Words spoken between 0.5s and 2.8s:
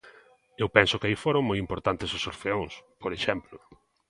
Eu penso que aí foron moi importantes os orfeóns,